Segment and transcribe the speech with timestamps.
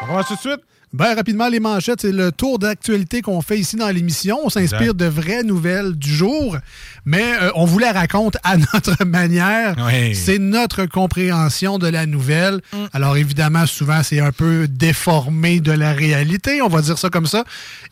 [0.00, 0.60] On commence tout suite.
[0.96, 4.38] Ben, rapidement, les manchettes, c'est le tour d'actualité qu'on fait ici dans l'émission.
[4.44, 6.56] On s'inspire de vraies nouvelles du jour,
[7.04, 9.74] mais euh, on vous la raconte à notre manière.
[9.86, 10.14] Oui.
[10.14, 12.60] C'est notre compréhension de la nouvelle.
[12.92, 17.26] Alors, évidemment, souvent, c'est un peu déformé de la réalité, on va dire ça comme
[17.26, 17.44] ça,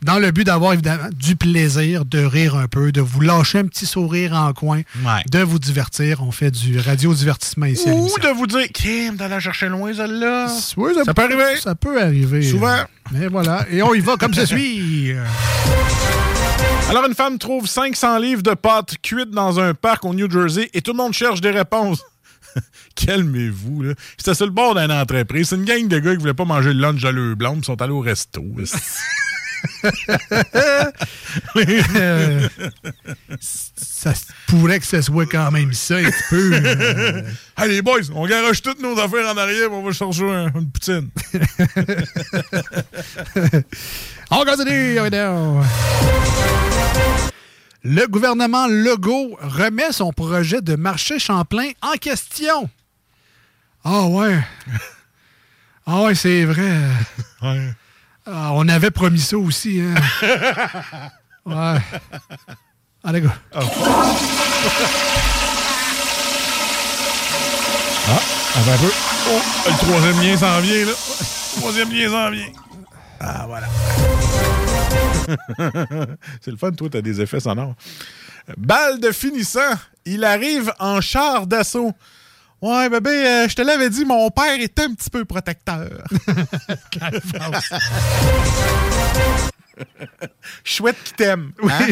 [0.03, 3.67] dans le but d'avoir, évidemment, du plaisir, de rire un peu, de vous lâcher un
[3.67, 5.23] petit sourire en coin, Ouais.
[5.31, 6.23] de vous divertir.
[6.23, 10.47] On fait du radio-divertissement ici Ou de vous dire, Kim, d'aller chercher loin, celle-là.
[10.77, 11.57] Oui, Ça peut arriver.
[11.61, 12.43] Ça peut arriver.
[12.43, 12.77] Souvent.
[13.13, 13.67] Mais voilà.
[13.71, 15.13] Et on y va comme ceci.
[16.89, 20.71] Alors, une femme trouve 500 livres de pâtes cuites dans un parc au New Jersey
[20.75, 22.05] et tout le monde cherche des réponses.
[22.97, 23.95] Calmez-vous, là.
[24.19, 25.49] C'était sur le bord d'une entreprise.
[25.49, 27.65] C'est une gang de gars qui voulaient pas manger le lunch de leur blonde, ils
[27.65, 28.45] sont allés au resto.
[31.57, 32.49] Euh,
[33.41, 34.13] ça
[34.49, 36.51] pourrait que ce soit quand même ça un petit peu.
[36.55, 37.23] euh,
[37.57, 41.09] Allez, boys, on garoche toutes nos affaires en arrière on va chercher un- une poutine.
[44.31, 44.99] On continue.
[44.99, 45.63] on.
[47.85, 52.71] Le gouvernement Legault remet son projet de marché Champlain en question.
[53.85, 54.39] Ah ouais.
[55.85, 56.79] Ah ouais, c'est vrai.
[57.43, 57.73] Ouais.
[58.27, 59.81] Ah, on avait promis ça aussi.
[59.81, 59.95] Hein.
[61.45, 61.79] Ouais.
[63.03, 63.29] Allez, go.
[63.53, 63.59] Ah,
[68.55, 68.93] attends un peu.
[69.29, 70.93] Oh, le troisième lien s'en vient, là.
[70.93, 72.53] Le troisième lien s'en vient.
[73.19, 73.67] Ah, voilà.
[76.41, 77.75] C'est le fun, toi, t'as des effets sonores.
[78.57, 81.93] Balle de finissant, il arrive en char d'assaut.
[82.63, 85.89] Ouais, bébé, euh, je te l'avais dit, mon père est un petit peu protecteur.
[90.65, 91.51] Chouette qui t'aime.
[91.69, 91.89] hein?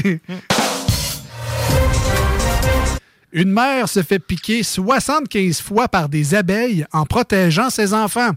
[3.33, 8.33] Une mère se fait piquer 75 fois par des abeilles en protégeant ses enfants.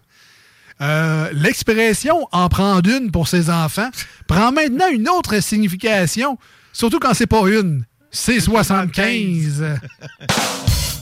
[0.81, 3.89] Euh, L'expression en prendre une pour ses enfants
[4.27, 6.38] prend maintenant une autre signification,
[6.72, 9.63] surtout quand c'est pas une, c'est 75.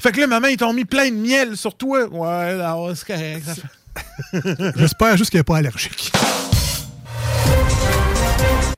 [0.00, 2.06] Fait que là, maman, ils t'ont mis plein de miel sur toi.
[2.06, 3.44] Ouais, là, ouais, c'est correct.
[4.76, 6.12] J'espère juste qu'elle n'est pas allergique.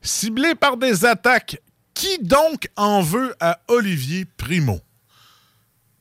[0.00, 1.60] Ciblé par des attaques,
[1.94, 4.80] qui donc en veut à Olivier Primo?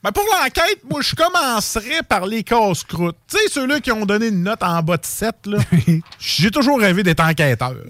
[0.03, 3.17] Ben pour l'enquête, moi, je commencerais par les casse-croûtes.
[3.27, 5.59] Tu sais, ceux-là qui ont donné une note en bas de 7, là.
[6.19, 7.75] J'ai toujours rêvé d'être enquêteur.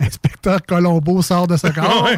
[0.00, 2.08] Inspecteur Colombo sort de ce corps.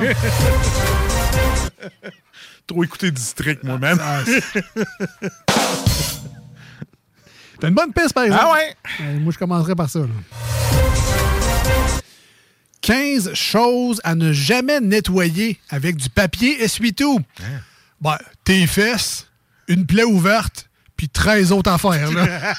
[2.67, 3.99] Trop écouté District, moi-même.
[7.61, 8.45] T'as une bonne piste, par exemple?
[8.45, 8.75] Ah ouais?
[9.03, 10.00] Euh, moi, je commencerai par ça.
[10.00, 10.06] là.
[12.81, 17.21] 15 choses à ne jamais nettoyer avec du papier essuie-tout.
[18.01, 19.28] Ben, tes fesses,
[19.69, 22.11] une plaie ouverte, puis 13 autres affaires.
[22.11, 22.27] Là.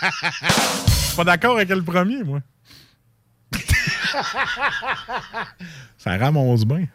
[0.88, 2.40] Je suis pas d'accord avec le premier, moi.
[5.98, 6.88] Ça ramasse bien.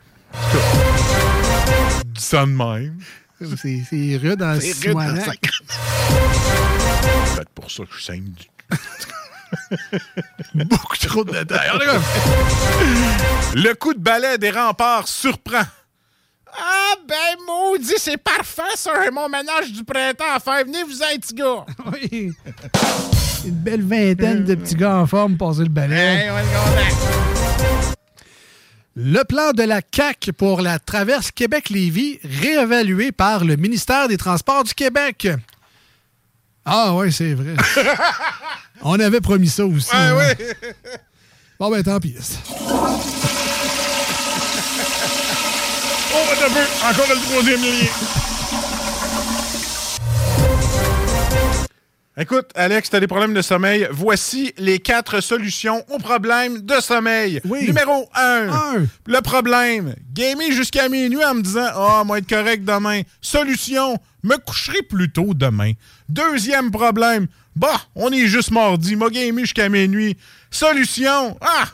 [2.17, 2.99] Ça de même.
[3.56, 5.38] c'est, rude en C'est rude, sac.
[7.25, 8.47] C'est peut-être pour ça que je saigne du...
[10.67, 11.70] Beaucoup trop de détails.
[11.70, 11.79] En
[13.55, 15.62] Le coup de balai des remparts surprend.
[16.53, 17.15] Ah ben
[17.47, 20.65] maudit, c'est parfait ça, mon ménage du printemps à faire.
[20.65, 21.65] Venez vous un petit gars.
[21.93, 22.32] oui.
[23.44, 26.29] Une belle vingtaine de petits gars en forme passer le balai.
[29.00, 34.65] Le plan de la CAC pour la traverse Québec-Lévis réévalué par le ministère des Transports
[34.65, 35.29] du Québec.
[36.65, 37.55] Ah oui, c'est vrai.
[38.83, 39.89] On avait promis ça aussi.
[39.93, 40.35] Ah hein.
[40.41, 40.47] oui.
[41.61, 42.17] Bon, ben tant pis.
[42.50, 42.75] Oh,
[46.33, 46.67] attends un peu.
[46.91, 47.87] Encore le troisième lien.
[52.20, 53.87] Écoute, Alex, t'as des problèmes de sommeil.
[53.93, 57.41] Voici les quatre solutions aux problèmes de sommeil.
[57.44, 57.65] Oui.
[57.65, 58.49] Numéro 1.
[58.49, 58.87] Un.
[59.06, 59.94] Le problème.
[60.12, 63.03] Gamer jusqu'à minuit en me disant Ah, moi être correct demain.
[63.20, 63.97] Solution.
[64.25, 65.75] Me coucherai plus tôt demain.
[66.09, 67.29] Deuxième problème.
[67.55, 68.97] Bah, on est juste mardi.
[68.97, 70.17] M'a gamer jusqu'à minuit.
[70.50, 71.38] Solution.
[71.41, 71.69] Ah,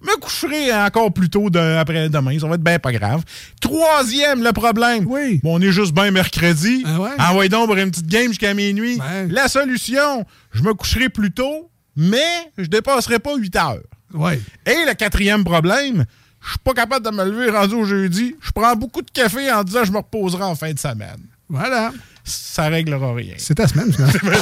[0.00, 2.38] me coucherai encore plus tôt de- après demain.
[2.38, 3.22] Ça va être bien pas grave.
[3.60, 5.04] Troisième, le problème.
[5.06, 5.40] Oui.
[5.42, 6.84] Bon, on est juste bien mercredi.
[6.86, 7.10] Ah ouais?
[7.18, 8.96] Envoyez donc pour une petite game jusqu'à minuit.
[8.98, 9.26] Ouais.
[9.28, 12.24] La solution, je me coucherai plus tôt, mais
[12.56, 13.78] je dépasserai pas 8 heures.
[14.14, 14.32] Oui.
[14.66, 16.04] Et le quatrième problème,
[16.42, 18.36] je suis pas capable de me lever rendu au jeudi.
[18.40, 21.20] Je prends beaucoup de café en disant je me reposerai en fin de semaine.
[21.48, 21.92] Voilà.
[22.24, 23.34] Ça réglera rien.
[23.38, 24.20] C'est ta semaine, finalement.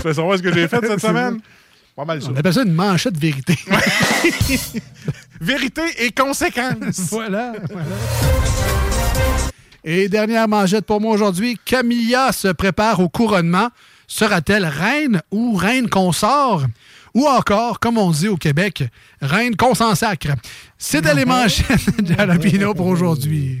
[0.00, 1.40] Tu veux savoir ce que j'ai fait cette semaine?
[1.98, 2.28] Pas mal ça.
[2.32, 3.58] On appelle ça une manchette vérité.
[5.40, 7.00] Vérité et conséquences.
[7.10, 7.86] voilà, voilà.
[9.82, 13.70] Et dernière manchette pour moi aujourd'hui, Camilla se prépare au couronnement.
[14.06, 16.66] Sera-t-elle reine ou reine consort?
[17.14, 18.84] Ou encore, comme on dit au Québec,
[19.20, 20.28] reine qu'on s'en sacre.
[20.78, 23.60] C'était les manchettes de Jalapino pour aujourd'hui.